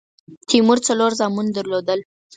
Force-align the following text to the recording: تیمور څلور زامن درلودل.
تیمور 0.47 0.77
څلور 0.87 1.11
زامن 1.19 1.47
درلودل. 1.55 1.99